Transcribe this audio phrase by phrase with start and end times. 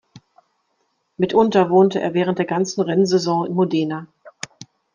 [1.17, 4.07] Mitunter wohnte er während der ganzen Rennsaison in Modena.